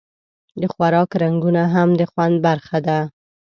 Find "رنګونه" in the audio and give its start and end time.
1.23-1.63